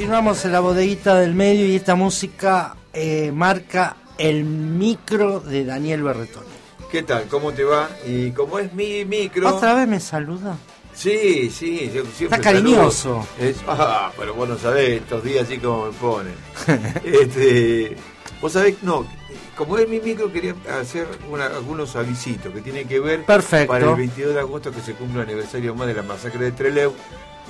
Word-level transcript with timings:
Continuamos 0.00 0.42
en 0.46 0.52
la 0.52 0.60
bodeguita 0.60 1.14
del 1.16 1.34
medio 1.34 1.66
y 1.66 1.76
esta 1.76 1.94
música 1.94 2.74
eh, 2.94 3.30
marca 3.32 3.96
el 4.16 4.44
micro 4.44 5.40
de 5.40 5.66
Daniel 5.66 6.02
Berretoni. 6.02 6.46
¿Qué 6.90 7.02
tal? 7.02 7.24
¿Cómo 7.24 7.52
te 7.52 7.64
va? 7.64 7.90
Y 8.06 8.30
como 8.30 8.58
es 8.58 8.72
mi 8.72 9.04
micro... 9.04 9.54
¿Otra 9.54 9.74
vez 9.74 9.86
me 9.86 10.00
saluda? 10.00 10.56
Sí, 10.94 11.50
sí, 11.50 11.92
yo 11.94 12.02
siempre 12.16 12.38
Está 12.38 12.40
cariñoso. 12.40 13.26
Es, 13.38 13.58
ah, 13.68 14.10
pero 14.16 14.32
vos 14.32 14.48
no 14.48 14.56
sabés, 14.56 15.02
estos 15.02 15.22
días 15.22 15.44
así 15.46 15.58
como 15.58 15.88
me 15.88 15.92
ponen. 15.92 16.34
este, 17.04 17.94
vos 18.40 18.52
sabés, 18.52 18.82
no, 18.82 19.06
como 19.54 19.76
es 19.76 19.86
mi 19.86 20.00
micro, 20.00 20.32
quería 20.32 20.54
hacer 20.80 21.06
algunos 21.54 21.94
avisitos 21.94 22.50
que 22.54 22.62
tienen 22.62 22.88
que 22.88 23.00
ver 23.00 23.26
Perfecto. 23.26 23.70
para 23.70 23.90
el 23.90 23.96
22 23.96 24.32
de 24.32 24.40
agosto 24.40 24.72
que 24.72 24.80
se 24.80 24.94
cumple 24.94 25.20
el 25.20 25.28
aniversario 25.28 25.74
más 25.74 25.88
de 25.88 25.92
la 25.92 26.02
masacre 26.02 26.46
de 26.46 26.52
Trelew. 26.52 26.94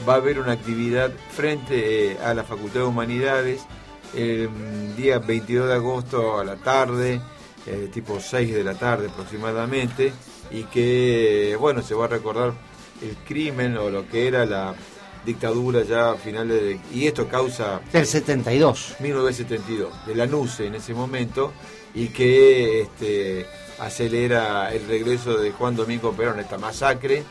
Va 0.09 0.15
a 0.15 0.17
haber 0.17 0.39
una 0.39 0.53
actividad 0.53 1.11
frente 1.31 2.13
eh, 2.13 2.19
a 2.25 2.35
la 2.35 2.45
Facultad 2.45 2.81
de 2.81 2.87
Humanidades 2.87 3.61
el 4.15 4.97
día 4.97 5.19
22 5.19 5.69
de 5.69 5.75
agosto 5.75 6.39
a 6.39 6.45
la 6.45 6.57
tarde, 6.57 7.21
eh, 7.67 7.89
tipo 7.93 8.19
6 8.19 8.55
de 8.55 8.65
la 8.65 8.75
tarde 8.75 9.09
aproximadamente, 9.09 10.13
y 10.51 10.65
que, 10.65 11.57
bueno, 11.61 11.83
se 11.83 11.95
va 11.95 12.07
a 12.07 12.09
recordar 12.09 12.53
el 13.03 13.17
crimen 13.27 13.77
o 13.77 13.91
lo 13.91 14.09
que 14.09 14.27
era 14.27 14.45
la 14.45 14.75
dictadura 15.25 15.83
ya 15.83 16.13
a 16.13 16.15
finales 16.17 16.63
de... 16.63 16.81
Y 16.93 17.07
esto 17.07 17.29
causa... 17.29 17.81
Del 17.93 18.07
72. 18.07 18.97
1972, 19.01 20.07
de 20.07 20.15
la 20.15 20.27
NUCE 20.27 20.67
en 20.67 20.75
ese 20.75 20.95
momento, 20.95 21.53
y 21.95 22.09
que 22.09 22.83
este, 22.83 23.47
acelera 23.79 24.73
el 24.73 24.87
regreso 24.87 25.37
de 25.37 25.53
Juan 25.53 25.77
Domingo 25.77 26.13
Perón 26.13 26.39
a 26.39 26.43
esta 26.43 26.59
masacre. 26.59 27.25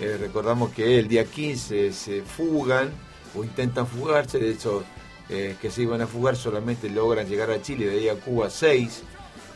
Eh, 0.00 0.16
recordamos 0.18 0.72
que 0.72 0.98
el 0.98 1.08
día 1.08 1.24
15 1.24 1.92
se 1.92 2.22
fugan 2.22 2.90
o 3.34 3.44
intentan 3.44 3.86
fugarse, 3.86 4.38
de 4.38 4.50
hecho 4.50 4.84
eh, 5.28 5.56
que 5.62 5.70
se 5.70 5.82
iban 5.82 6.00
a 6.02 6.06
fugar 6.06 6.36
solamente 6.36 6.90
logran 6.90 7.26
llegar 7.26 7.50
a 7.50 7.62
Chile, 7.62 7.86
de 7.86 7.98
ahí 7.98 8.08
a 8.08 8.16
Cuba 8.16 8.50
6, 8.50 9.02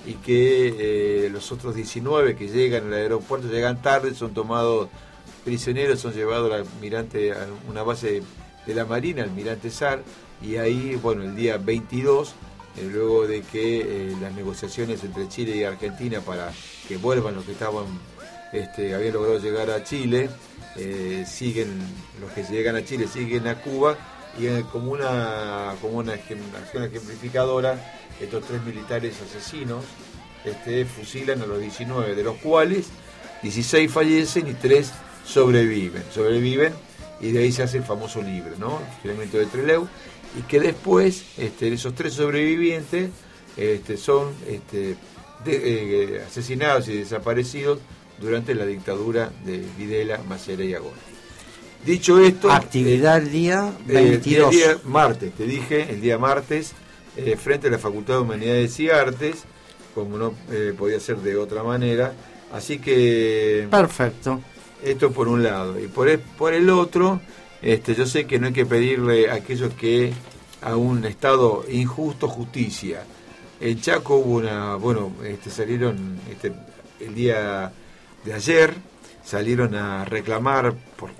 y 0.07 0.15
que 0.15 1.27
eh, 1.27 1.31
los 1.31 1.53
otros 1.53 1.75
19 1.75 2.37
que 2.37 2.49
llegan 2.49 2.87
al 2.87 2.95
aeropuerto 2.95 3.49
llegan 3.49 3.83
tarde, 3.83 4.15
son 4.15 4.33
tomados 4.33 4.89
prisioneros, 5.45 6.01
son 6.01 6.15
llevados 6.15 6.53
al 6.53 6.61
almirante 6.63 7.33
a 7.33 7.47
una 7.69 7.83
base 7.83 8.23
de 8.67 8.75
la 8.75 8.85
Marina, 8.87 9.23
almirante 9.23 9.71
SAR, 9.71 10.03
y 10.41 10.57
ahí, 10.57 10.99
bueno, 11.03 11.25
el 11.25 11.37
día 11.37 11.59
22, 11.59 12.35
eh, 12.77 12.89
luego 12.91 13.27
de 13.27 13.43
que 13.43 14.15
las 14.21 14.33
negociaciones 14.35 15.03
entre 15.05 15.29
Chile 15.29 15.57
y 15.57 15.65
Argentina 15.65 16.21
para 16.21 16.53
que 16.89 16.97
vuelvan 16.97 17.35
los 17.35 17.45
que 17.45 17.53
estaban, 17.53 17.85
este, 18.53 18.95
habían 18.95 19.15
logrado 19.15 19.39
llegar 19.39 19.71
a 19.71 19.83
Chile, 19.85 20.31
siguen, 21.27 21.81
los 22.21 22.31
que 22.33 22.43
llegan 22.43 22.77
a 22.77 22.85
Chile 22.85 23.09
siguen 23.09 23.47
a 23.47 23.61
Cuba, 23.61 23.97
y 24.39 24.47
como 24.65 24.93
una, 24.93 25.75
como 25.81 25.99
una 25.99 26.13
acción 26.13 26.85
ejemplificadora, 26.85 27.79
estos 28.21 28.45
tres 28.47 28.63
militares 28.63 29.17
asesinos 29.23 29.85
este, 30.45 30.85
fusilan 30.85 31.43
a 31.43 31.47
los 31.47 31.61
19, 31.61 32.15
de 32.15 32.23
los 32.23 32.37
cuales 32.37 32.89
16 33.43 33.91
fallecen 33.91 34.49
y 34.49 34.55
3 34.55 34.93
sobreviven. 35.27 36.03
Sobreviven 36.15 36.73
y 37.21 37.33
de 37.33 37.41
ahí 37.41 37.53
se 37.53 37.63
hace 37.63 37.79
el 37.79 37.85
famoso 37.85 38.23
libro, 38.23 38.53
¿no? 38.59 38.81
El 39.05 39.31
de 39.31 39.47
Trelew, 39.47 39.89
y 40.39 40.43
que 40.43 40.61
después 40.61 41.25
este, 41.39 41.73
esos 41.73 41.95
tres 41.95 42.13
sobrevivientes 42.15 43.11
este, 43.57 43.97
son 43.97 44.35
este, 44.47 44.97
eh, 45.47 46.23
asesinados 46.27 46.89
y 46.89 46.99
desaparecidos 46.99 47.79
durante 48.21 48.55
la 48.55 48.67
dictadura 48.67 49.31
de 49.45 49.63
Videla, 49.77 50.21
Macera 50.29 50.65
y 50.65 50.75
Agón. 50.75 50.93
Dicho 51.85 52.19
esto... 52.19 52.51
Actividad 52.51 53.19
el 53.19 53.31
día 53.31 53.73
22. 53.87 54.53
el 54.53 54.59
día 54.59 54.79
martes, 54.85 55.33
te 55.33 55.45
dije, 55.45 55.87
el 55.91 56.01
día 56.01 56.19
martes, 56.19 56.73
eh, 57.17 57.37
frente 57.37 57.69
a 57.69 57.71
la 57.71 57.79
Facultad 57.79 58.15
de 58.15 58.21
Humanidades 58.21 58.81
y 58.81 58.91
Artes, 58.91 59.45
como 59.95 60.19
no 60.19 60.35
eh, 60.51 60.75
podía 60.77 60.99
ser 60.99 61.19
de 61.19 61.37
otra 61.37 61.63
manera. 61.63 62.13
Así 62.53 62.79
que... 62.79 63.69
Perfecto. 63.71 64.41
Esto 64.83 65.13
por 65.13 65.29
un 65.29 65.43
lado. 65.43 65.79
Y 65.81 65.87
por 65.87 66.09
el, 66.09 66.19
por 66.19 66.55
el 66.55 66.69
otro, 66.71 67.21
este, 67.63 67.95
yo 67.95 68.05
sé 68.05 68.27
que 68.27 68.39
no 68.39 68.49
hay 68.49 68.53
que 68.53 68.67
pedirle 68.67 69.31
a 69.31 69.35
aquellos 69.35 69.73
que 69.75 70.13
a 70.63 70.77
un 70.77 71.05
Estado 71.05 71.65
injusto 71.71 72.29
justicia. 72.29 73.05
En 73.61 73.81
Chaco 73.81 74.17
hubo 74.17 74.37
una... 74.39 74.75
Bueno, 74.75 75.13
este, 75.25 75.51
salieron 75.51 76.19
este, 76.31 76.53
el 77.01 77.15
día 77.15 77.73
de 78.27 78.35
ayer, 78.35 78.75
salieron 79.25 79.75
a 79.75 80.05
reclamar 80.05 80.75
por 80.97 81.11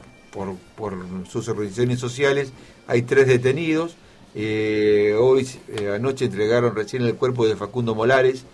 por, 0.77 0.95
sus 1.29 1.49
organizaciones 1.49 1.99
sociales. 1.99 2.53
Hay 2.87 3.03
tres 3.03 3.27
detenidos. 3.27 3.97
Eh, 4.35 5.17
hoy, 5.19 5.49
eh, 5.69 5.93
anoche, 5.95 6.27
entregaron 6.27 6.75
recién 6.75 7.03
el 7.03 7.15
cuerpo 7.15 7.47
de 7.49 7.57
Facundo 7.57 7.95
Molares, 7.95 8.45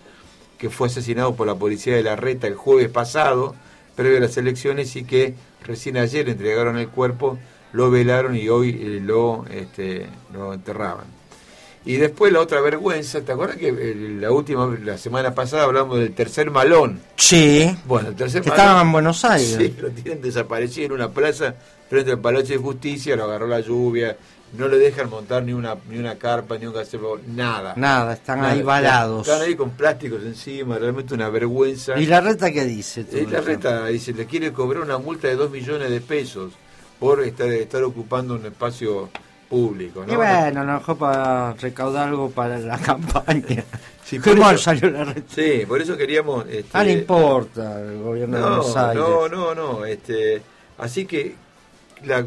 que 0.57 0.69
fue 0.69 0.87
asesinado 0.87 1.35
por 1.35 1.45
la 1.45 1.55
policía 1.55 1.95
de 1.95 2.03
la 2.03 2.15
Reta 2.15 2.47
el 2.47 2.55
jueves 2.55 2.89
pasado, 2.89 3.55
previo 3.95 4.17
a 4.17 4.21
las 4.21 4.37
elecciones, 4.37 4.95
y 4.95 5.03
que 5.03 5.35
recién 5.65 5.97
ayer 5.97 6.29
entregaron 6.29 6.77
el 6.77 6.87
cuerpo, 6.87 7.37
lo 7.73 7.91
velaron 7.91 8.35
y 8.35 8.47
hoy 8.47 8.69
eh, 8.69 8.99
lo, 9.01 9.45
este, 9.51 10.07
lo 10.33 10.53
enterraban. 10.53 11.05
Y 11.85 11.97
después 11.97 12.31
la 12.31 12.39
otra 12.39 12.61
vergüenza, 12.61 13.21
¿te 13.21 13.33
acuerdas 13.33 13.57
que 13.57 13.71
la 14.19 14.31
última, 14.31 14.73
la 14.83 14.97
semana 14.97 15.35
pasada 15.35 15.63
hablamos 15.63 15.99
del 15.99 16.13
tercer 16.13 16.49
malón? 16.49 17.01
Sí. 17.17 17.75
Bueno, 17.85 18.09
el 18.09 18.15
tercer 18.15 18.41
malón. 18.41 18.57
Estaba 18.57 18.81
en 18.81 18.91
Buenos 18.91 19.25
Aires. 19.25 19.57
Sí, 19.57 19.75
lo 19.81 19.89
tienen 19.91 20.21
desaparecido 20.21 20.85
en 20.85 20.91
una 20.93 21.09
plaza 21.09 21.55
frente 21.89 22.11
al 22.11 22.19
Palacio 22.19 22.57
de 22.57 22.63
Justicia, 22.63 23.15
lo 23.15 23.25
agarró 23.25 23.47
la 23.47 23.59
lluvia, 23.59 24.15
no 24.57 24.67
le 24.67 24.77
dejan 24.77 25.09
montar 25.09 25.43
ni 25.43 25.51
una 25.51 25.75
ni 25.89 25.97
una 25.97 26.15
carpa, 26.15 26.57
ni 26.57 26.65
un 26.65 26.73
gazebo, 26.73 27.19
nada. 27.27 27.73
Nada, 27.75 28.13
están 28.13 28.43
ahí 28.45 28.61
balados. 28.61 29.27
Están 29.27 29.41
ahí 29.41 29.55
con 29.55 29.71
plásticos 29.71 30.21
encima, 30.23 30.77
realmente 30.77 31.13
una 31.13 31.29
vergüenza. 31.29 31.99
¿Y 31.99 32.05
la 32.05 32.21
reta 32.21 32.51
qué 32.51 32.63
dice? 32.63 33.05
Y 33.11 33.25
la 33.25 33.41
reta 33.41 33.87
dice, 33.87 34.13
le 34.13 34.25
quiere 34.25 34.53
cobrar 34.53 34.83
una 34.83 34.97
multa 34.97 35.27
de 35.27 35.35
dos 35.35 35.51
millones 35.51 35.89
de 35.89 36.01
pesos 36.01 36.53
por 36.99 37.21
estar, 37.23 37.49
estar 37.49 37.83
ocupando 37.83 38.35
un 38.35 38.45
espacio 38.45 39.09
público. 39.53 40.03
¿no? 40.03 40.11
Y 40.11 40.15
bueno, 40.15 40.63
lo 40.63 40.73
mejor 40.73 40.97
para 40.97 41.53
recaudar 41.53 42.07
algo 42.07 42.31
para 42.31 42.57
la 42.57 42.77
campaña. 42.89 43.63
Sí, 44.03 44.17
por 44.17 44.37
eso, 44.37 44.57
salió 44.57 44.89
la. 44.89 45.13
Sí, 45.27 45.63
por 45.67 45.79
eso 45.79 45.95
queríamos... 45.95 46.45
Este, 46.49 46.69
ah, 46.73 46.83
no 46.83 46.89
importa 46.89 47.79
el 47.79 47.99
gobierno 47.99 48.37
de 48.37 48.43
Buenos 48.43 48.75
Aires. 48.75 49.03
No, 49.03 49.29
no, 49.29 49.53
no. 49.53 49.85
Este, 49.85 50.41
así 50.79 51.05
que 51.05 51.35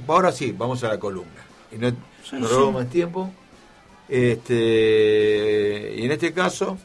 ahora 0.07 0.31
sí, 0.31 0.55
vamos 0.57 0.85
a 0.85 0.89
la 0.89 1.01
columna. 1.01 1.45
Y 1.73 1.79
no, 1.79 1.91
no 2.33 2.73
más 2.73 2.89
tiempo. 2.89 3.31
Este, 4.09 5.95
y 5.99 6.05
en 6.05 6.13
este 6.13 6.33
caso, 6.33 6.79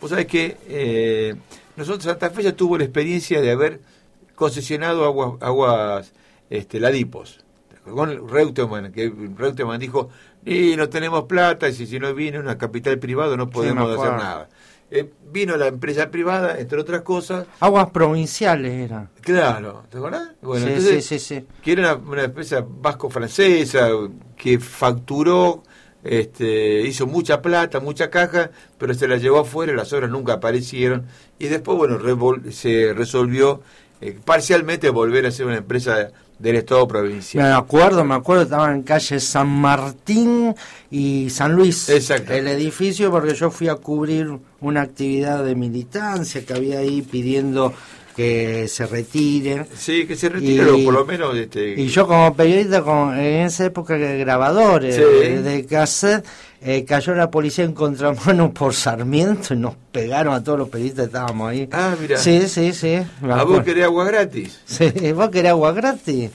vos 0.00 0.10
sabés 0.10 0.26
que 0.26 0.58
eh, 0.68 1.34
nosotros 1.76 2.04
Santa 2.04 2.28
Fe 2.28 2.42
ya 2.42 2.52
tuvo 2.52 2.76
la 2.76 2.84
experiencia 2.84 3.40
de 3.40 3.50
haber 3.50 3.80
concesionado 4.34 5.06
aguas, 5.06 5.32
aguas 5.40 6.12
este, 6.50 6.78
ladipos 6.78 7.40
con 7.94 8.28
Reutemann, 8.28 8.92
que 8.92 9.12
Reutemann 9.36 9.78
dijo, 9.78 10.10
y 10.44 10.76
no 10.76 10.88
tenemos 10.88 11.24
plata, 11.24 11.68
y 11.68 11.74
si, 11.74 11.98
no 11.98 12.14
viene 12.14 12.38
una 12.38 12.58
capital 12.58 12.98
privada 12.98 13.36
no 13.36 13.50
podemos 13.50 13.98
hacer 13.98 14.12
nada. 14.12 14.48
Eh, 14.90 15.10
vino 15.30 15.56
la 15.58 15.66
empresa 15.66 16.10
privada, 16.10 16.58
entre 16.58 16.80
otras 16.80 17.02
cosas. 17.02 17.46
Aguas 17.60 17.90
provinciales 17.90 18.72
era. 18.72 19.10
Claro, 19.20 19.84
¿te 19.90 19.98
acordás? 19.98 20.30
Bueno, 20.40 20.66
sí, 20.80 21.02
sí, 21.02 21.18
sí, 21.18 21.44
Que 21.62 21.72
era 21.72 21.94
una, 21.96 22.24
empresa 22.24 22.64
vasco-francesa 22.66 23.90
que 24.34 24.58
facturó, 24.58 25.62
este, 26.02 26.80
hizo 26.80 27.06
mucha 27.06 27.42
plata, 27.42 27.80
mucha 27.80 28.08
caja, 28.08 28.50
pero 28.78 28.94
se 28.94 29.06
la 29.06 29.18
llevó 29.18 29.40
afuera, 29.40 29.74
las 29.74 29.92
obras 29.92 30.10
nunca 30.10 30.34
aparecieron. 30.34 31.04
Y 31.38 31.48
después, 31.48 31.76
bueno, 31.76 31.98
se 32.50 32.94
resolvió 32.94 33.60
eh, 34.00 34.16
parcialmente 34.24 34.88
volver 34.88 35.26
a 35.26 35.30
ser 35.30 35.46
una 35.46 35.58
empresa 35.58 36.12
del 36.38 36.56
Estado 36.56 36.86
provincial. 36.86 37.44
Me 37.44 37.52
acuerdo, 37.52 38.04
me 38.04 38.14
acuerdo, 38.14 38.42
estaba 38.42 38.72
en 38.72 38.82
calle 38.82 39.20
San 39.20 39.48
Martín 39.48 40.54
y 40.90 41.30
San 41.30 41.52
Luis, 41.52 41.88
Exacto. 41.88 42.32
el 42.32 42.48
edificio, 42.48 43.10
porque 43.10 43.34
yo 43.34 43.50
fui 43.50 43.68
a 43.68 43.74
cubrir 43.74 44.30
una 44.60 44.82
actividad 44.82 45.44
de 45.44 45.54
militancia 45.54 46.44
que 46.44 46.54
había 46.54 46.78
ahí 46.78 47.02
pidiendo 47.02 47.74
que 48.18 48.66
se 48.66 48.84
retire. 48.84 49.66
Sí, 49.76 50.04
que 50.04 50.16
se 50.16 50.28
retire, 50.28 50.64
por 50.84 50.92
lo 50.92 51.06
menos. 51.06 51.36
Este, 51.36 51.80
y 51.80 51.86
yo 51.86 52.04
como 52.08 52.34
periodista, 52.34 52.82
con, 52.82 53.16
en 53.16 53.46
esa 53.46 53.66
época 53.66 53.96
grabadores, 53.96 54.96
de, 54.96 55.66
cassette, 55.66 56.26
eh, 56.60 56.84
cayó 56.84 57.14
la 57.14 57.30
policía 57.30 57.64
en 57.64 57.72
contramano 57.72 58.52
por 58.54 58.74
Sarmiento 58.74 59.54
y 59.54 59.56
nos 59.56 59.74
pegaron 59.92 60.34
a 60.34 60.42
todos 60.42 60.58
los 60.58 60.68
periodistas 60.68 61.04
que 61.04 61.06
estábamos 61.06 61.50
ahí. 61.50 61.68
Ah, 61.72 61.94
mira. 62.00 62.16
Sí, 62.18 62.48
sí, 62.48 62.72
sí. 62.72 62.98
¿A 63.22 63.44
vos 63.44 63.62
querés 63.62 63.84
agua 63.84 64.04
gratis? 64.04 64.60
Sí, 64.64 65.12
¿vos 65.12 65.30
querés 65.30 65.50
agua 65.50 65.72
gratis? 65.72 66.30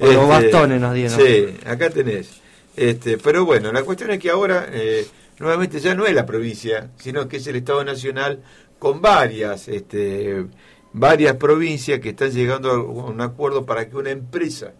O 0.00 0.06
los 0.06 0.14
este, 0.14 0.26
bastones 0.26 0.80
nos 0.80 0.94
dieron. 0.94 1.18
Sí, 1.18 1.56
acá 1.66 1.90
tenés. 1.90 2.28
Este, 2.76 3.18
pero 3.18 3.44
bueno, 3.44 3.72
la 3.72 3.82
cuestión 3.82 4.10
es 4.12 4.18
que 4.20 4.30
ahora, 4.30 4.66
eh, 4.70 5.06
nuevamente, 5.38 5.80
ya 5.80 5.94
no 5.94 6.06
es 6.06 6.14
la 6.14 6.26
provincia, 6.26 6.90
sino 6.96 7.26
que 7.26 7.38
es 7.38 7.46
el 7.46 7.56
Estado 7.56 7.84
Nacional 7.84 8.40
con 8.78 9.00
varias... 9.00 9.68
este 9.68 10.46
varias 10.92 11.36
provincias 11.36 12.00
que 12.00 12.10
están 12.10 12.30
llegando 12.30 12.70
a 12.70 12.82
un 12.82 13.20
acuerdo 13.20 13.66
para 13.66 13.88
que 13.88 13.96
una 13.96 14.10
empresa 14.10 14.72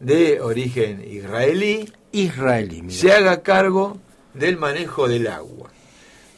de 0.00 0.40
origen 0.40 1.04
israelí 1.08 1.92
israelí. 2.10 2.90
Se 2.90 3.12
haga 3.12 3.42
cargo 3.42 3.98
del 4.34 4.56
manejo 4.56 5.08
del 5.08 5.26
agua. 5.26 5.70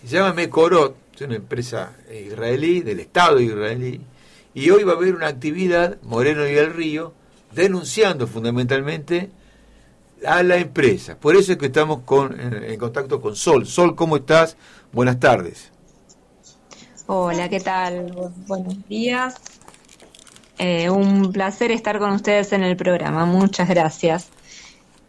Se 0.05 0.17
llama 0.17 0.33
Mekorot, 0.33 0.97
es 1.15 1.21
una 1.23 1.37
empresa 1.37 1.97
israelí, 2.13 2.81
del 2.81 3.01
Estado 3.01 3.41
israelí, 3.41 4.01
y 4.53 4.71
hoy 4.71 4.85
va 4.85 4.93
a 4.93 4.97
haber 4.97 5.15
una 5.15 5.29
actividad, 5.29 5.99
Moreno 6.03 6.47
y 6.49 6.55
el 6.55 6.73
Río, 6.73 7.15
denunciando 7.53 8.27
fundamentalmente 8.27 9.31
a 10.27 10.43
la 10.43 10.57
empresa. 10.57 11.17
Por 11.17 11.37
eso 11.37 11.53
es 11.53 11.59
que 11.59 11.67
estamos 11.67 12.01
con, 12.05 12.39
en, 12.41 12.79
contacto 12.79 13.21
con 13.21 13.37
Sol. 13.37 13.67
Sol, 13.67 13.95
¿cómo 13.95 14.17
estás? 14.17 14.57
Buenas 14.93 15.19
tardes. 15.21 15.71
Hola, 17.07 17.49
¿qué 17.49 17.61
tal? 17.61 18.13
buenos 18.47 18.89
días. 18.89 19.35
Eh, 20.59 20.89
un 20.89 21.33
placer 21.33 21.71
estar 21.71 21.99
con 21.99 22.13
ustedes 22.13 22.53
en 22.53 22.63
el 22.63 22.77
programa. 22.77 23.27
Muchas 23.27 23.69
gracias. 23.69 24.29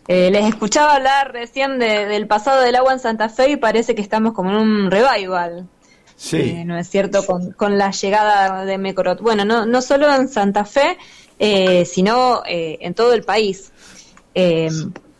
Eh, 0.07 0.29
les 0.31 0.45
escuchaba 0.45 0.95
hablar 0.95 1.33
recién 1.33 1.79
del 1.79 2.27
pasado 2.27 2.61
del 2.61 2.75
agua 2.75 2.93
en 2.93 2.99
Santa 2.99 3.29
Fe 3.29 3.51
y 3.51 3.55
parece 3.57 3.95
que 3.95 4.01
estamos 4.01 4.33
como 4.33 4.51
en 4.51 4.57
un 4.57 4.91
revival. 4.91 5.67
Sí. 6.15 6.37
Eh, 6.37 6.65
¿No 6.65 6.77
es 6.77 6.89
cierto? 6.89 7.25
Con, 7.25 7.77
la 7.77 7.91
llegada 7.91 8.65
de 8.65 8.77
Mecorot. 8.77 9.21
Bueno, 9.21 9.45
no, 9.45 9.65
no 9.65 9.81
solo 9.81 10.13
en 10.13 10.27
Santa 10.27 10.63
Fe, 10.65 10.97
sino 11.85 12.43
en 12.45 12.93
todo 12.93 13.13
el 13.13 13.23
país. 13.23 13.71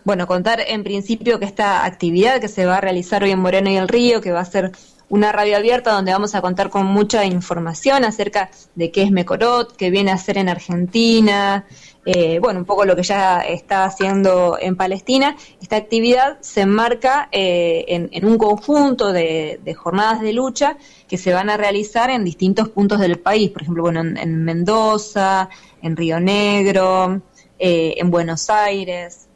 bueno, 0.04 0.28
contar 0.28 0.62
en 0.66 0.84
principio 0.84 1.40
que 1.40 1.46
esta 1.46 1.84
actividad 1.84 2.40
que 2.40 2.48
se 2.48 2.66
va 2.66 2.78
a 2.78 2.82
realizar 2.82 3.24
hoy 3.24 3.32
en 3.32 3.40
Moreno 3.40 3.70
y 3.72 3.78
el 3.78 3.88
Río, 3.88 4.22
que 4.22 4.32
va 4.32 4.42
a 4.42 4.46
ser 4.46 4.72
una 5.10 5.32
radio 5.32 5.58
abierta 5.58 5.92
donde 5.92 6.12
vamos 6.12 6.36
a 6.36 6.42
contar 6.42 6.70
con 6.70 6.86
mucha 6.86 7.26
información 7.26 8.04
acerca 8.06 8.50
de 8.76 8.92
qué 8.92 9.04
es 9.04 9.12
Mecorot, 9.12 9.76
qué 9.76 9.90
viene 9.90 10.12
a 10.12 10.16
hacer 10.16 10.38
en 10.38 10.50
Argentina, 10.50 11.66
eh, 12.06 12.38
bueno, 12.40 12.60
un 12.60 12.66
poco 12.66 12.86
lo 12.86 12.96
que 12.96 13.02
ya 13.02 13.42
está 13.42 13.86
haciendo 13.86 14.58
en 14.60 14.76
Palestina. 14.76 15.36
Esta 15.60 15.76
actividad 15.76 16.38
se 16.42 16.62
enmarca 16.62 17.30
eh, 17.32 17.86
en, 17.88 18.26
un 18.26 18.38
conjunto 18.38 19.12
de, 19.12 19.60
jornadas 19.76 20.22
de 20.22 20.34
lucha 20.34 20.78
que 21.08 21.18
se 21.18 21.34
van 21.34 21.50
a 21.50 21.58
realizar 21.58 22.12
en 22.12 22.24
distintos 22.24 22.70
puntos 22.70 23.00
del 23.00 23.20
país, 23.20 23.50
por 23.50 23.64
ejemplo, 23.64 23.84
bueno, 23.84 24.02
en, 24.02 24.44
Mendoza, 24.44 25.50
en 25.82 25.98
Río 25.98 26.20
Negro, 26.20 27.22
eh, 27.58 27.96
en 27.98 28.12
Buenos 28.12 28.50
Aires. 28.52 29.28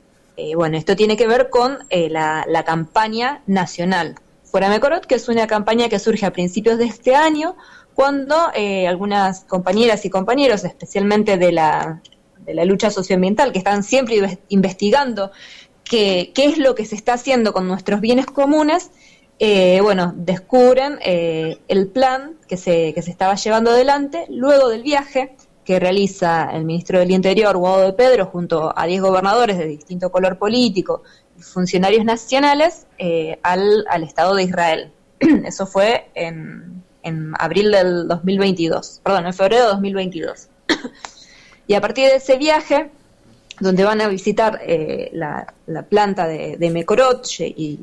bueno, 0.55 0.77
esto 0.77 0.95
tiene 0.95 1.17
que 1.17 1.27
ver 1.27 1.49
con 1.49 1.79
la, 1.89 2.45
la 2.47 2.63
campaña 2.63 3.41
nacional 3.47 4.15
Fuera 4.49 4.69
Mecorot, 4.69 5.05
que 5.05 5.15
es 5.15 5.29
una 5.29 5.47
campaña 5.47 5.89
que 5.89 5.99
surge 5.99 6.25
a 6.25 6.33
principios 6.33 6.77
de 6.77 6.85
este 6.85 7.15
año, 7.15 7.55
cuando 7.93 8.35
eh, 8.55 8.87
algunas 8.87 9.45
compañeras 9.45 10.05
y 10.05 10.09
compañeros, 10.09 10.63
especialmente 10.63 11.37
de 11.37 11.51
la, 11.51 12.01
de 12.45 12.53
la 12.53 12.65
lucha 12.65 12.89
socioambiental, 12.89 13.51
que 13.51 13.59
están 13.59 13.83
siempre 13.83 14.39
investigando 14.47 15.31
qué, 15.83 16.31
qué 16.33 16.45
es 16.45 16.57
lo 16.57 16.75
que 16.75 16.85
se 16.85 16.95
está 16.95 17.13
haciendo 17.13 17.53
con 17.53 17.67
nuestros 17.67 18.01
bienes 18.01 18.25
comunes, 18.25 18.91
eh, 19.39 19.79
bueno, 19.81 20.13
descubren 20.17 20.99
eh, 21.01 21.59
el 21.67 21.87
plan 21.87 22.37
que 22.47 22.57
se, 22.57 22.93
que 22.93 23.01
se 23.01 23.11
estaba 23.11 23.35
llevando 23.35 23.71
adelante 23.71 24.25
luego 24.29 24.67
del 24.67 24.83
viaje 24.83 25.35
que 25.69 25.79
realiza 25.79 26.49
el 26.51 26.65
ministro 26.65 26.97
del 26.97 27.11
Interior, 27.11 27.55
Guado 27.55 27.81
de 27.81 27.93
Pedro, 27.93 28.25
junto 28.25 28.73
a 28.75 28.87
10 28.87 29.03
gobernadores 29.03 29.55
de 29.59 29.67
distinto 29.67 30.11
color 30.11 30.39
político 30.39 31.03
funcionarios 31.37 32.03
nacionales 32.03 32.87
eh, 32.97 33.37
al, 33.43 33.85
al, 33.87 34.01
Estado 34.01 34.33
de 34.33 34.41
Israel. 34.45 34.91
Eso 35.19 35.67
fue 35.67 36.09
en, 36.15 36.81
en, 37.03 37.33
abril 37.37 37.69
del 37.69 38.07
2022, 38.07 39.01
perdón, 39.03 39.27
en 39.27 39.33
febrero 39.35 39.65
de 39.65 39.69
2022. 39.69 40.47
y 41.67 41.75
a 41.75 41.81
partir 41.81 42.09
de 42.09 42.15
ese 42.15 42.39
viaje, 42.39 42.89
donde 43.59 43.83
van 43.83 44.01
a 44.01 44.07
visitar 44.07 44.59
eh, 44.63 45.11
la, 45.13 45.53
la, 45.67 45.83
planta 45.83 46.25
de, 46.25 46.57
de 46.57 46.69
Mekorot 46.71 47.27
y 47.39 47.81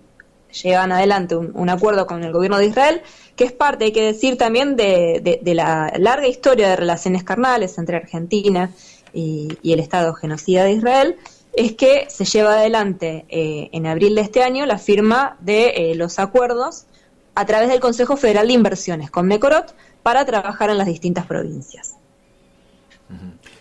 llevan 0.53 0.93
adelante 0.93 1.37
un, 1.37 1.69
acuerdo 1.69 2.07
con 2.07 2.25
el 2.25 2.33
gobierno 2.33 2.59
de 2.59 2.67
Israel, 2.67 3.03
que 3.35 3.45
es 3.45 3.53
parte, 3.53 3.87
hay 3.87 3.93
que 3.93 4.03
decir 4.03 4.39
también, 4.39 4.77
de, 4.77 5.41
de, 5.43 5.55
la 5.55 5.93
larga 5.99 6.27
historia 6.27 6.69
de 6.69 6.77
relaciones 6.77 7.23
carnales 7.25 7.77
entre 7.79 7.97
Argentina 7.97 8.71
y, 9.13 9.59
y 9.63 9.73
el 9.73 9.81
Estado 9.81 10.15
genocida 10.15 10.65
de 10.65 10.73
Israel, 10.73 11.17
es 11.57 11.73
que 11.73 12.07
se 12.09 12.25
lleva 12.27 12.55
adelante 12.55 13.25
eh, 13.29 13.71
en 13.73 13.87
abril 13.87 14.15
de 14.15 14.21
este 14.21 14.43
año 14.43 14.67
la 14.67 14.79
firma 14.79 15.37
de 15.41 15.91
eh, 15.91 15.95
los 15.95 16.19
acuerdos 16.19 16.85
a 17.35 17.47
través 17.47 17.69
del 17.71 17.81
Consejo 17.81 18.17
Federal 18.17 18.47
de 18.47 18.53
Inversiones 18.53 19.11
con 19.11 19.27
Mecorot 19.27 19.75
para 20.03 20.25
trabajar 20.25 20.71
en 20.71 20.79
las 20.79 20.87
distintas 20.87 21.27
provincias. 21.27 21.95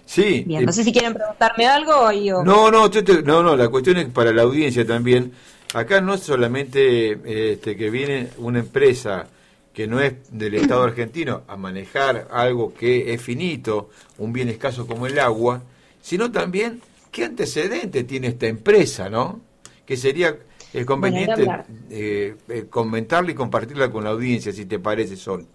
Sí. 0.05 0.43
Bien, 0.45 0.65
no 0.65 0.71
sé 0.71 0.83
si 0.83 0.91
quieren 0.91 1.13
preguntarme 1.13 1.67
algo 1.67 1.93
o... 1.93 2.43
No, 2.43 2.69
no, 2.69 2.89
no, 2.89 3.43
no, 3.43 3.55
la 3.55 3.69
cuestión 3.69 3.97
es 3.97 4.07
para 4.09 4.31
la 4.31 4.43
audiencia 4.43 4.85
también. 4.85 5.31
Acá 5.73 6.01
no 6.01 6.13
es 6.13 6.21
solamente 6.21 7.51
este, 7.51 7.75
que 7.75 7.89
viene 7.89 8.29
una 8.38 8.59
empresa 8.59 9.27
que 9.73 9.88
no 9.88 10.00
es 10.00 10.13
del 10.31 10.56
Estado 10.56 10.83
argentino 10.83 11.44
a 11.47 11.57
manejar 11.57 12.29
algo 12.31 12.73
que 12.73 13.13
es 13.13 13.21
finito, 13.21 13.89
un 14.17 14.31
bien 14.31 14.47
escaso 14.47 14.88
como 14.88 15.06
el 15.06 15.19
agua, 15.19 15.63
sino 16.01 16.31
también 16.31 16.81
¿Qué 17.15 17.23
antecedente 17.23 18.03
tiene 18.03 18.27
esta 18.27 18.45
empresa, 18.47 19.09
no? 19.09 19.39
Que 19.85 19.95
sería 19.95 20.35
eh, 20.73 20.83
conveniente 20.83 21.47
eh, 21.89 22.35
eh, 22.50 22.65
comentarla 22.69 23.31
y 23.31 23.33
compartirla 23.33 23.89
con 23.89 24.03
la 24.03 24.09
audiencia, 24.09 24.51
si 24.51 24.65
te 24.65 24.79
parece, 24.79 25.15
Sol. 25.15 25.47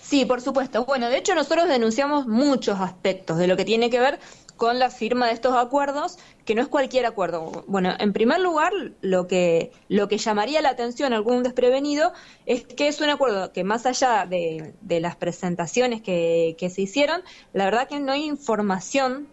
Sí, 0.00 0.24
por 0.24 0.40
supuesto. 0.40 0.86
Bueno, 0.86 1.10
de 1.10 1.18
hecho 1.18 1.34
nosotros 1.34 1.68
denunciamos 1.68 2.26
muchos 2.26 2.80
aspectos 2.80 3.36
de 3.36 3.46
lo 3.46 3.58
que 3.58 3.66
tiene 3.66 3.90
que 3.90 4.00
ver 4.00 4.20
con 4.58 4.78
la 4.78 4.90
firma 4.90 5.28
de 5.28 5.32
estos 5.32 5.54
acuerdos, 5.54 6.18
que 6.44 6.54
no 6.54 6.60
es 6.60 6.68
cualquier 6.68 7.06
acuerdo. 7.06 7.64
Bueno, 7.66 7.94
en 7.98 8.12
primer 8.12 8.40
lugar, 8.40 8.72
lo 9.00 9.26
que, 9.26 9.72
lo 9.88 10.08
que 10.08 10.18
llamaría 10.18 10.60
la 10.60 10.68
atención 10.68 11.14
a 11.14 11.16
algún 11.16 11.42
desprevenido 11.42 12.12
es 12.44 12.64
que 12.64 12.88
es 12.88 13.00
un 13.00 13.08
acuerdo 13.08 13.52
que 13.52 13.64
más 13.64 13.86
allá 13.86 14.26
de, 14.26 14.74
de 14.82 15.00
las 15.00 15.16
presentaciones 15.16 16.02
que, 16.02 16.56
que 16.58 16.68
se 16.68 16.82
hicieron, 16.82 17.22
la 17.54 17.64
verdad 17.64 17.88
que 17.88 18.00
no 18.00 18.12
hay 18.12 18.24
información 18.24 19.28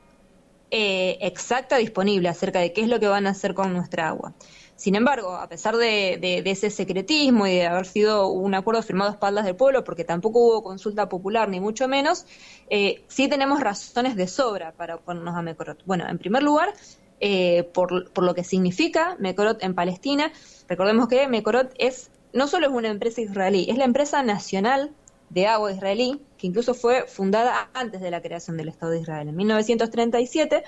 eh, 0.71 1.17
exacta 1.21 1.77
disponible 1.77 2.27
acerca 2.27 2.59
de 2.59 2.73
qué 2.73 2.81
es 2.81 2.87
lo 2.87 2.99
que 2.99 3.07
van 3.07 3.27
a 3.27 3.31
hacer 3.31 3.53
con 3.53 3.73
nuestra 3.73 4.07
agua. 4.07 4.33
Sin 4.75 4.95
embargo, 4.95 5.35
a 5.35 5.47
pesar 5.47 5.77
de, 5.77 6.41
ese 6.45 6.69
secretismo 6.69 7.47
y 7.47 7.55
de 7.55 7.65
haber 7.65 7.85
sido 7.85 8.27
un 8.27 8.53
acuerdo 8.55 8.81
firmado 8.81 9.09
a 9.11 9.13
espaldas 9.13 9.45
del 9.45 9.55
pueblo, 9.55 9.85
porque 9.85 10.03
tampoco 10.03 10.39
hubo 10.39 10.63
consulta 10.63 11.07
popular 11.07 11.47
ni 11.47 11.61
mucho 11.61 11.87
menos, 11.87 12.25
eh, 12.69 13.03
sí 13.07 13.29
tenemos 13.29 13.61
razones 13.61 14.17
de 14.17 14.27
sobra 14.27 14.73
para 14.73 14.95
oponernos 14.95 15.35
a 15.35 15.41
Mecorot. 15.41 15.81
Bueno, 15.85 16.05
en 16.09 16.17
primer 16.17 16.43
lugar, 16.43 16.73
eh, 17.21 17.63
por, 17.73 17.91
lo 18.21 18.35
que 18.35 18.43
significa 18.43 19.15
Mecorot 19.17 19.63
en 19.63 19.75
Palestina, 19.75 20.33
recordemos 20.67 21.07
que 21.07 21.27
Mecorot 21.29 21.73
es 21.77 22.11
no 22.33 22.47
solo 22.47 22.67
es 22.67 22.73
una 22.73 22.89
empresa 22.89 23.21
israelí, 23.21 23.67
es 23.69 23.77
la 23.77 23.85
empresa 23.85 24.21
nacional 24.21 24.91
de 25.29 25.47
agua 25.47 25.71
israelí, 25.71 26.21
que 26.37 26.47
incluso 26.47 26.73
fue 26.73 27.07
fundada 27.07 27.69
antes 27.73 28.01
de 28.01 28.11
la 28.11 28.21
creación 28.21 28.57
del 28.57 28.67
Estado 28.67 28.91
de 28.91 28.99
Israel, 28.99 29.29
en 29.29 29.37
1937, 29.37 30.63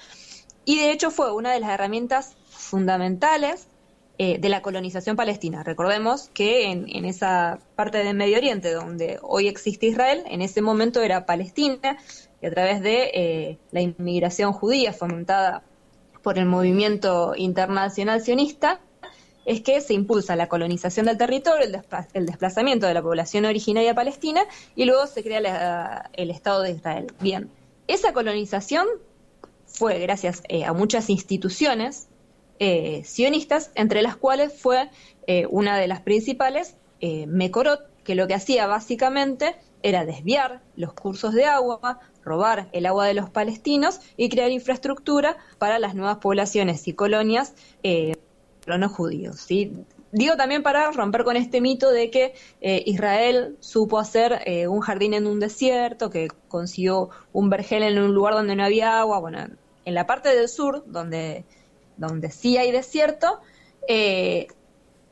y 0.64 0.80
de 0.80 0.92
hecho 0.92 1.12
fue 1.12 1.34
una 1.34 1.52
de 1.52 1.60
las 1.60 1.72
herramientas 1.72 2.38
fundamentales 2.50 3.68
eh, 4.20 4.40
de 4.40 4.50
la 4.50 4.64
colonización 4.64 5.16
palestina. 5.16 5.62
Recordemos 5.62 6.30
que 6.34 6.72
en, 6.72 7.06
esa 7.06 7.60
parte 7.76 8.00
del 8.00 8.16
Medio 8.16 8.38
Oriente 8.38 8.72
donde 8.72 9.20
hoy 9.22 9.48
existe 9.48 9.86
Israel, 9.86 10.24
en 10.26 10.42
ese 10.42 10.64
momento 10.64 11.04
era 11.04 11.28
Palestina, 11.28 11.98
y 12.42 12.48
a 12.48 12.50
través 12.50 12.82
de 12.82 13.12
eh, 13.14 13.58
la 13.72 13.82
inmigración 13.82 14.54
judía 14.54 14.92
fomentada 14.92 15.62
por 16.24 16.40
el 16.40 16.48
movimiento 16.48 17.34
internacional 17.36 18.22
sionista, 18.22 18.80
es 19.46 19.62
que 19.62 19.82
se 19.82 19.94
impulsa 19.94 20.36
la 20.36 20.50
colonización 20.50 21.06
del 21.06 21.20
territorio, 21.20 21.82
el, 22.14 22.26
desplazamiento 22.26 22.88
de 22.88 22.96
la 22.96 23.04
población 23.04 23.46
originaria 23.46 23.94
palestina 23.94 24.42
y 24.76 24.86
luego 24.86 25.06
se 25.06 25.22
crea 25.22 26.10
el 26.14 26.32
Estado 26.32 26.64
de 26.64 26.72
Israel. 26.72 27.08
Bien, 27.22 27.52
esa 27.88 28.14
colonización 28.14 28.88
fue 29.68 30.00
gracias 30.00 30.42
eh, 30.50 30.66
a 30.66 30.74
muchas 30.74 31.12
instituciones 31.12 32.07
eh, 32.60 33.04
sionistas, 33.04 33.72
entre 33.76 34.02
las 34.02 34.16
cuales 34.16 34.54
fue 34.54 34.90
eh, 35.28 35.46
una 35.50 35.78
de 35.78 35.88
las 35.88 36.02
principales, 36.02 36.76
Mekorot, 37.00 37.82
que 38.04 38.16
lo 38.16 38.28
que 38.28 38.34
hacía 38.34 38.66
básicamente 38.66 39.56
era 39.84 40.04
desviar 40.04 40.62
los 40.76 40.94
cursos 40.94 41.34
de 41.34 41.46
agua, 41.46 42.00
robar 42.24 42.70
el 42.72 42.88
agua 42.88 43.06
de 43.06 43.14
los 43.14 43.30
palestinos 43.30 44.00
y 44.18 44.30
crear 44.30 44.50
infraestructura 44.50 45.38
para 45.60 45.78
las 45.78 45.94
nuevas 45.94 46.18
poblaciones 46.18 46.88
y 46.88 46.94
colonias 46.94 47.54
no 48.76 48.90
judíos. 48.90 49.40
¿sí? 49.40 49.72
Digo 50.12 50.36
también 50.36 50.64
para 50.64 50.92
romper 50.92 51.24
con 51.24 51.38
este 51.38 51.62
mito 51.62 51.92
de 51.92 52.10
que 52.10 52.34
eh, 52.60 52.84
Israel 52.86 53.56
supo 53.60 54.00
hacer 54.00 54.42
eh, 54.46 54.68
un 54.68 54.82
jardín 54.82 55.14
en 55.14 55.28
un 55.28 55.40
desierto, 55.40 56.10
que 56.10 56.28
consiguió 56.50 57.10
un 57.32 57.50
vergel 57.50 57.84
en 57.84 58.00
un 58.00 58.14
lugar 58.14 58.34
donde 58.34 58.56
no 58.56 58.64
había 58.64 59.00
agua. 59.00 59.20
Bueno, 59.20 59.48
en 59.86 59.94
la 59.94 60.06
parte 60.06 60.36
del 60.36 60.50
sur, 60.50 60.84
donde, 60.88 61.46
donde 61.98 62.32
sí 62.32 62.58
hay 62.58 62.72
desierto, 62.72 63.40
eh, 63.88 64.48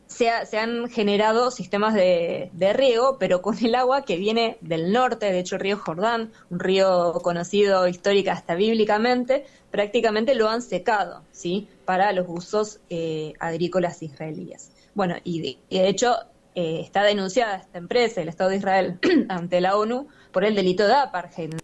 se, 0.08 0.30
han 0.30 0.88
generado 0.90 1.52
sistemas 1.52 1.94
de, 1.94 2.50
riego, 2.74 3.18
pero 3.20 3.42
con 3.42 3.58
el 3.64 3.76
agua 3.76 4.04
que 4.06 4.18
viene 4.18 4.58
del 4.62 4.92
norte, 4.92 5.32
de 5.32 5.40
hecho 5.40 5.56
el 5.56 5.62
río 5.62 5.78
Jordán, 5.78 6.32
un 6.50 6.60
río 6.60 7.14
conocido 7.24 7.88
histórica 7.88 8.34
hasta 8.34 8.56
bíblicamente, 8.56 9.46
prácticamente 9.72 10.36
lo 10.36 10.50
han 10.50 10.62
secado, 10.62 11.24
¿sí? 11.32 11.68
Para 11.86 12.14
los 12.14 12.28
usos 12.30 12.80
eh, 12.90 13.34
agrícolas 13.40 14.02
israelíes. 14.04 14.72
Bueno, 14.94 15.16
y 15.24 15.60
de, 15.70 15.88
hecho 15.88 16.16
eh, 16.54 16.80
está 16.82 17.04
denunciada 17.04 17.58
esta 17.58 17.78
empresa, 17.78 18.22
el 18.22 18.30
Estado 18.30 18.52
de 18.52 18.58
Israel, 18.58 19.00
ante 19.30 19.60
la 19.60 19.76
ONU, 19.76 20.08
por 20.32 20.46
el 20.46 20.56
delito 20.56 20.88
de 20.88 20.94
apartheid, 20.94 21.56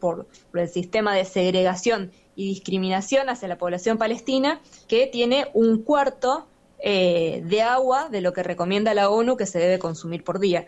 por 0.00 0.26
el 0.54 0.68
sistema 0.68 1.14
de 1.14 1.24
segregación 1.24 2.10
y 2.34 2.48
discriminación 2.48 3.28
hacia 3.28 3.48
la 3.48 3.58
población 3.58 3.98
palestina, 3.98 4.60
que 4.88 5.06
tiene 5.06 5.48
un 5.54 5.82
cuarto 5.82 6.46
eh, 6.84 7.42
de 7.44 7.62
agua 7.62 8.08
de 8.08 8.20
lo 8.20 8.32
que 8.32 8.42
recomienda 8.42 8.92
la 8.92 9.08
ONU 9.08 9.36
que 9.36 9.46
se 9.46 9.60
debe 9.60 9.78
consumir 9.78 10.24
por 10.24 10.40
día. 10.40 10.66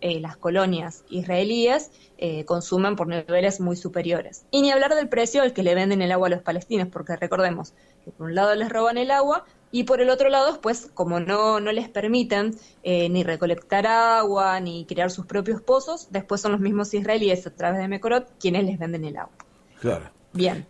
Eh, 0.00 0.20
las 0.20 0.36
colonias 0.36 1.04
israelíes 1.10 1.92
eh, 2.18 2.44
consumen 2.44 2.96
por 2.96 3.06
niveles 3.06 3.60
muy 3.60 3.76
superiores. 3.76 4.46
Y 4.50 4.62
ni 4.62 4.72
hablar 4.72 4.94
del 4.96 5.08
precio 5.08 5.42
al 5.42 5.52
que 5.52 5.62
le 5.62 5.76
venden 5.76 6.02
el 6.02 6.10
agua 6.10 6.26
a 6.26 6.30
los 6.30 6.42
palestinos, 6.42 6.88
porque 6.88 7.14
recordemos 7.14 7.72
que 8.04 8.10
por 8.10 8.26
un 8.26 8.34
lado 8.34 8.54
les 8.56 8.68
roban 8.68 8.98
el 8.98 9.12
agua 9.12 9.44
y 9.70 9.84
por 9.84 10.00
el 10.00 10.10
otro 10.10 10.28
lado, 10.28 10.60
pues 10.60 10.90
como 10.92 11.20
no, 11.20 11.60
no 11.60 11.70
les 11.70 11.88
permiten 11.88 12.56
ni 12.84 13.24
recolectar 13.24 13.86
agua 13.86 14.60
ni 14.60 14.84
crear 14.84 15.10
sus 15.10 15.24
propios 15.26 15.62
pozos, 15.62 16.08
después 16.10 16.40
son 16.40 16.52
los 16.52 16.60
mismos 16.60 16.92
israelíes 16.94 17.46
a 17.46 17.54
través 17.54 17.80
de 17.80 17.88
Mekorot 17.88 18.38
quienes 18.38 18.64
les 18.64 18.78
venden 18.78 19.04
el 19.04 19.16
agua. 19.16 19.34
Claro. 19.80 20.21
Bien. 20.32 20.66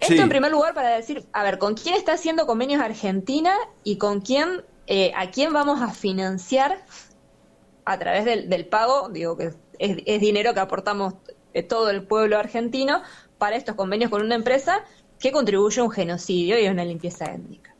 Esto 0.00 0.22
en 0.22 0.28
primer 0.30 0.50
lugar 0.50 0.72
para 0.74 0.96
decir, 0.96 1.26
a 1.32 1.42
ver, 1.42 1.58
¿con 1.58 1.74
quién 1.74 1.94
está 1.94 2.14
haciendo 2.14 2.46
convenios 2.46 2.80
Argentina 2.80 3.54
y 3.84 3.98
con 3.98 4.22
quién, 4.22 4.64
eh, 4.86 5.12
a 5.14 5.30
quién 5.30 5.52
vamos 5.52 5.82
a 5.82 5.90
financiar 5.90 6.82
a 7.84 7.98
través 7.98 8.24
del, 8.24 8.66
pago? 8.66 9.10
Digo 9.10 9.36
que 9.36 9.52
es, 9.78 10.20
dinero 10.20 10.54
que 10.54 10.60
aportamos 10.60 11.14
eh, 11.52 11.62
todo 11.62 11.90
el 11.90 12.02
pueblo 12.02 12.38
argentino 12.38 13.02
para 13.36 13.56
estos 13.56 13.74
convenios 13.74 14.10
con 14.10 14.22
una 14.22 14.36
empresa 14.36 14.84
que 15.18 15.32
contribuye 15.32 15.80
a 15.80 15.84
un 15.84 15.90
genocidio 15.90 16.58
y 16.58 16.66
a 16.66 16.70
una 16.70 16.84
limpieza 16.84 17.26
étnica. 17.26 17.74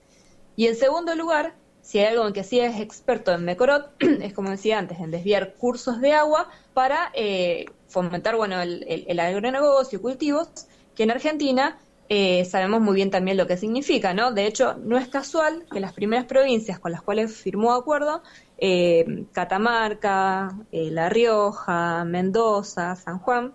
Y 0.56 0.66
en 0.66 0.76
segundo 0.76 1.14
lugar, 1.14 1.54
si 1.80 2.00
hay 2.00 2.06
algo 2.06 2.26
en 2.26 2.34
que 2.34 2.44
sí 2.44 2.60
es 2.60 2.78
experto 2.80 3.32
en 3.32 3.46
Mecorot, 3.46 3.92
es 3.98 4.34
como 4.34 4.50
decía 4.50 4.78
antes, 4.78 5.00
en 5.00 5.10
desviar 5.10 5.54
cursos 5.54 6.02
de 6.02 6.12
agua 6.12 6.50
para 6.74 7.10
eh, 7.14 7.64
fomentar 7.88 8.36
bueno, 8.36 8.60
el, 8.60 8.84
el, 8.86 9.06
el 9.08 9.20
agronegocio 9.20 10.02
cultivos, 10.02 10.66
que 10.94 11.04
en 11.04 11.10
Argentina 11.10 11.78
eh, 12.12 12.44
sabemos 12.44 12.80
muy 12.80 12.96
bien 12.96 13.12
también 13.12 13.36
lo 13.36 13.46
que 13.46 13.56
significa, 13.56 14.12
¿no? 14.12 14.32
De 14.32 14.44
hecho, 14.44 14.74
no 14.74 14.98
es 14.98 15.06
casual 15.06 15.64
que 15.70 15.78
las 15.78 15.92
primeras 15.92 16.24
provincias 16.24 16.80
con 16.80 16.90
las 16.90 17.02
cuales 17.02 17.32
firmó 17.36 17.72
acuerdo, 17.72 18.24
eh, 18.58 19.26
Catamarca, 19.32 20.52
eh, 20.72 20.90
La 20.90 21.08
Rioja, 21.08 22.04
Mendoza, 22.04 22.96
San 22.96 23.20
Juan, 23.20 23.52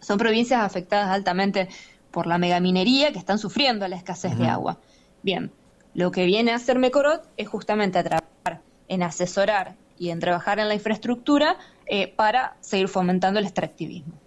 son 0.00 0.16
provincias 0.16 0.62
afectadas 0.62 1.10
altamente 1.10 1.68
por 2.10 2.26
la 2.26 2.38
megaminería 2.38 3.12
que 3.12 3.18
están 3.18 3.38
sufriendo 3.38 3.86
la 3.86 3.96
escasez 3.96 4.34
de 4.38 4.46
agua. 4.46 4.78
Bien, 5.22 5.52
lo 5.92 6.10
que 6.10 6.24
viene 6.24 6.52
a 6.52 6.56
hacer 6.56 6.78
Mecorot 6.78 7.28
es 7.36 7.48
justamente 7.48 7.98
a 7.98 8.04
trabajar 8.04 8.62
en 8.88 9.02
asesorar 9.02 9.74
y 9.98 10.08
en 10.08 10.20
trabajar 10.20 10.58
en 10.58 10.68
la 10.68 10.74
infraestructura 10.74 11.58
para 12.16 12.56
seguir 12.60 12.88
fomentando 12.88 13.40
el 13.40 13.44
extractivismo. 13.44 14.23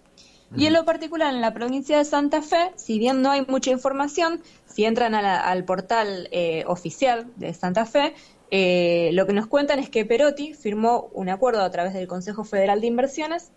Y 0.56 0.66
en 0.66 0.72
lo 0.72 0.84
particular, 0.84 1.34
en 1.34 1.40
la 1.40 1.52
provincia 1.52 1.98
de 1.98 2.04
Santa 2.04 2.40
Fe, 2.40 2.72
si 2.76 2.98
bien 2.98 3.20
no 3.20 3.30
hay 3.30 3.44
mucha 3.46 3.70
información, 3.70 4.40
si 4.66 4.84
entran 4.84 5.14
al 5.14 5.64
portal 5.64 6.28
eh, 6.32 6.64
oficial 6.66 7.26
de 7.36 7.52
Santa 7.52 7.84
Fe, 7.84 8.14
eh, 8.50 9.10
lo 9.12 9.26
que 9.26 9.34
nos 9.34 9.46
cuentan 9.46 9.78
es 9.78 9.90
que 9.90 10.06
Perotti 10.06 10.54
firmó 10.54 11.10
un 11.12 11.28
acuerdo 11.28 11.62
a 11.62 11.70
través 11.70 11.92
del 11.92 12.08
Consejo 12.08 12.44
Federal 12.44 12.80
de 12.80 12.86
Inversiones 12.86 13.50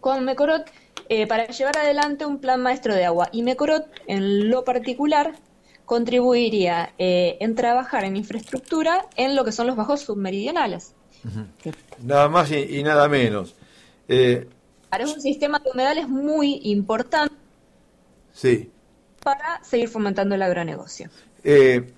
con 0.00 0.24
Mecorot 0.24 0.68
eh, 1.08 1.28
para 1.28 1.46
llevar 1.46 1.78
adelante 1.78 2.26
un 2.26 2.38
plan 2.38 2.60
maestro 2.62 2.94
de 2.94 3.04
agua. 3.04 3.28
Y 3.30 3.42
Mecorot, 3.42 3.86
en 4.08 4.50
lo 4.50 4.64
particular, 4.64 5.34
contribuiría 5.84 6.92
en 6.98 7.54
trabajar 7.54 8.04
en 8.04 8.16
infraestructura 8.16 9.06
en 9.16 9.36
lo 9.36 9.44
que 9.44 9.52
son 9.52 9.68
los 9.68 9.76
bajos 9.76 10.00
submeridionales. 10.00 10.94
Nada 12.02 12.28
más 12.28 12.50
y, 12.50 12.82
nada 12.82 13.08
menos. 13.08 13.54
Es 14.90 15.14
un 15.14 15.20
sistema 15.20 15.58
de 15.58 15.70
humedales 15.70 16.08
muy 16.08 16.60
importante 16.64 17.34
sí. 18.32 18.70
para 19.22 19.62
seguir 19.62 19.88
fomentando 19.88 20.34
el 20.34 20.42
agronegocio. 20.42 21.10
Eh, 21.44 21.92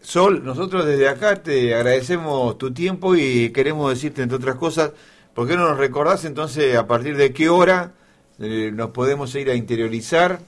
Sol, 0.00 0.42
nosotros 0.44 0.86
desde 0.86 1.08
acá 1.08 1.42
te 1.42 1.74
agradecemos 1.74 2.56
tu 2.56 2.72
tiempo 2.72 3.14
y 3.14 3.50
queremos 3.52 3.90
decirte, 3.90 4.22
entre 4.22 4.38
otras 4.38 4.56
cosas, 4.56 4.92
¿por 5.34 5.46
qué 5.46 5.56
no 5.56 5.68
nos 5.68 5.76
recordás 5.76 6.24
entonces 6.24 6.76
a 6.76 6.86
partir 6.86 7.16
de 7.16 7.32
qué 7.34 7.50
hora 7.50 7.92
eh, 8.38 8.70
nos 8.72 8.90
podemos 8.90 9.34
ir 9.34 9.50
a 9.50 9.54
interiorizar 9.54 10.40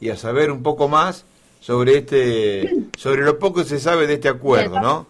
y 0.00 0.08
a 0.08 0.16
saber 0.16 0.50
un 0.50 0.62
poco 0.62 0.88
más 0.88 1.24
sobre 1.60 1.98
este 1.98 2.74
sobre 2.98 3.22
lo 3.22 3.38
poco 3.38 3.60
que 3.60 3.68
se 3.68 3.80
sabe 3.80 4.06
de 4.06 4.14
este 4.14 4.28
acuerdo, 4.28 4.80
¿no? 4.80 5.06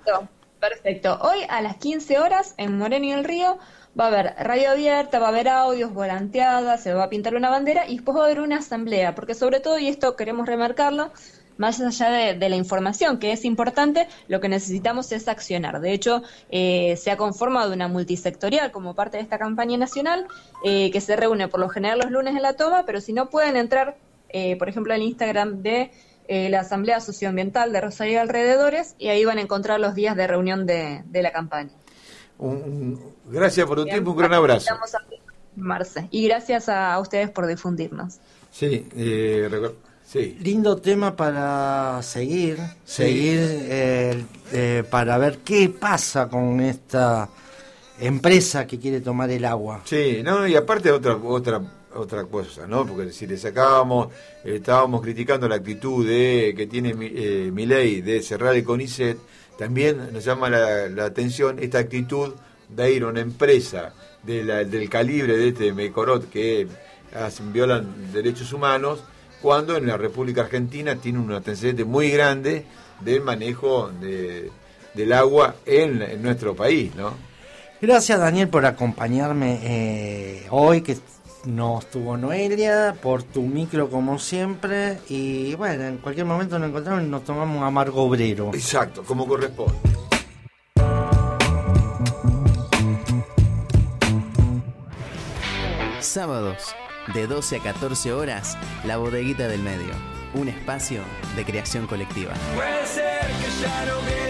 Perfecto. 0.59 1.19
Hoy 1.21 1.38
a 1.49 1.61
las 1.62 1.76
15 1.76 2.19
horas 2.19 2.55
en 2.57 2.79
Moreno 2.79 3.05
y 3.05 3.12
el 3.12 3.25
Río 3.25 3.59
va 3.99 4.05
a 4.05 4.09
haber 4.09 4.35
radio 4.39 4.71
abierta, 4.71 5.19
va 5.19 5.27
a 5.27 5.29
haber 5.31 5.49
audios, 5.49 5.93
volanteadas, 5.93 6.83
se 6.83 6.93
va 6.95 7.05
a 7.05 7.09
pintar 7.09 7.35
una 7.35 7.51
bandera 7.51 7.87
y 7.87 7.97
después 7.97 8.17
va 8.17 8.23
a 8.23 8.25
haber 8.27 8.41
una 8.41 8.59
asamblea, 8.59 9.15
porque 9.15 9.35
sobre 9.35 9.61
todo, 9.61 9.79
y 9.79 9.89
esto 9.89 10.17
queremos 10.17 10.47
remarcarlo, 10.47 11.13
más 11.57 11.81
allá 11.81 12.35
de, 12.35 12.49
la 12.49 12.57
información, 12.57 13.19
que 13.19 13.31
es 13.31 13.45
importante, 13.45 14.09
lo 14.27 14.41
que 14.41 14.49
necesitamos 14.49 15.13
es 15.13 15.29
accionar. 15.29 15.81
De 15.81 15.93
hecho, 15.93 16.23
eh, 16.51 16.97
se 16.97 17.13
ha 17.13 17.17
conformado 17.17 17.73
una 17.73 17.87
multisectorial 17.87 18.73
como 18.73 18.95
parte 18.95 19.19
de 19.19 19.23
esta 19.23 19.39
campaña 19.39 19.77
nacional, 19.79 20.27
eh, 20.65 20.91
que 20.91 21.01
se 21.01 21.15
reúne 21.15 21.47
por 21.47 21.61
lo 21.61 21.69
general 21.69 22.01
los 22.01 22.11
lunes 22.11 22.35
en 22.35 22.43
la 22.43 22.55
toma, 22.55 22.85
pero 22.87 23.01
si 23.01 23.13
no 23.13 23.31
pueden 23.31 23.57
entrar, 23.57 23.97
eh, 24.31 24.57
por 24.57 24.69
ejemplo, 24.69 24.95
al 24.95 25.03
Instagram 25.03 25.63
de 25.63 25.93
la 26.27 26.61
Asamblea 26.61 27.01
Socioambiental 27.01 27.71
de 27.71 27.83
Rosario 27.83 28.15
y 28.15 28.17
alrededores, 28.17 28.95
y 28.99 29.09
ahí 29.09 29.27
van 29.27 29.37
a 29.37 29.43
encontrar 29.43 29.79
los 29.79 29.95
días 29.95 30.17
de 30.17 30.27
reunión 30.27 30.65
de 30.65 31.05
la 31.23 31.33
campaña. 31.33 31.71
Un, 32.38 33.00
gracias 33.26 33.67
por 33.67 33.79
tu 33.79 33.85
tiempo, 33.85 34.11
un 34.11 34.17
gran 34.17 34.33
abrazo. 34.33 34.75
Marce. 35.57 36.09
Y 36.11 36.26
gracias 36.26 36.69
a 36.69 36.99
ustedes 36.99 37.31
por 37.31 37.47
difundirnos. 37.47 38.19
Sí, 38.50 38.87
eh, 38.97 39.49
sí. 40.05 40.37
Lindo 40.41 40.76
tema 40.76 41.14
para 41.14 42.03
seguir, 42.03 42.59
seguir 42.85 43.38
eh, 43.41 44.25
eh, 44.53 44.85
para 44.91 45.17
ver 45.19 45.38
qué 45.38 45.69
pasa 45.69 46.29
con 46.29 46.61
esta 46.61 47.29
empresa 48.00 48.67
que 48.67 48.79
quiere 48.79 49.00
tomar 49.00 49.31
el 49.31 49.45
agua. 49.45 49.83
Sí, 49.85 50.23
no, 50.25 50.47
y 50.47 50.57
aparte 50.57 50.91
otra 50.91 51.17
otra 51.17 51.61
otra 51.95 52.25
cosa, 52.25 52.67
¿no? 52.67 52.87
Porque 52.87 53.12
si 53.12 53.26
le 53.26 53.37
sacábamos, 53.37 54.09
estábamos 54.45 55.00
criticando 55.00 55.49
la 55.49 55.57
actitud 55.57 56.07
de 56.07 56.55
que 56.57 56.67
tiene 56.67 56.95
mi, 56.95 57.67
ley 57.67 58.03
de 58.03 58.23
cerrar 58.23 58.55
el 58.55 58.64
CONICET, 58.64 59.19
también 59.59 60.13
nos 60.13 60.25
llama 60.25 60.51
la, 60.51 61.05
atención 61.05 61.59
esta 61.59 61.79
actitud 61.79 62.35
de 62.69 62.93
ir 62.93 63.03
a 63.05 63.09
una 63.09 63.21
empresa 63.21 63.93
del 64.23 64.89
calibre 64.89 65.37
de 65.37 65.49
este 65.49 65.73
Mecorot 65.73 66.31
que 66.31 66.67
hacen, 67.15 67.53
violan 67.53 68.13
derechos 68.13 68.53
humanos, 68.53 69.05
cuando 69.43 69.77
en 69.77 69.87
la 69.87 69.97
República 69.97 70.43
Argentina 70.43 70.97
tiene 70.97 71.19
un 71.19 71.33
antecedente 71.33 71.85
muy 71.85 72.11
grande 72.11 72.65
del 73.01 73.21
manejo 73.21 73.91
del 74.01 75.13
agua 75.13 75.57
en, 75.67 76.23
nuestro 76.23 76.57
país, 76.57 76.95
¿no? 76.95 77.13
Gracias 77.81 78.19
Daniel 78.19 78.49
por 78.49 78.65
acompañarme 78.65 79.61
eh, 79.63 80.47
hoy, 80.51 80.81
que 80.81 80.97
no 81.47 81.79
estuvo 81.79 82.17
Noelia, 82.17 82.97
por 83.01 83.23
tu 83.23 83.43
micro 83.43 83.91
como 83.91 84.19
siempre. 84.19 84.99
Y 85.09 85.55
bueno, 85.55 85.85
en 85.85 85.99
cualquier 85.99 86.27
momento 86.27 86.59
nos 86.59 86.69
encontramos 86.69 87.03
y 87.03 87.07
nos 87.07 87.25
tomamos 87.25 87.57
un 87.57 87.65
amargo 87.65 88.03
obrero. 88.03 88.51
Exacto, 88.55 89.03
como 89.05 89.27
corresponde. 89.27 89.75
Sábados, 96.01 96.75
de 97.13 97.27
12 97.27 97.57
a 97.57 97.61
14 97.61 98.13
horas, 98.13 98.57
La 98.85 98.99
Bodeguita 98.99 99.49
del 99.49 99.63
Medio. 99.63 99.95
Un 100.35 100.49
espacio 100.49 101.01
de 101.37 101.45
creación 101.45 101.87
colectiva. 101.87 102.33
Puede 102.55 102.87
ser 102.87 103.21
que 103.21 103.63
ya 103.63 103.87
no 103.87 104.24